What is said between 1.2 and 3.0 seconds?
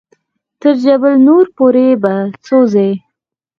نور پورې په څو ځې.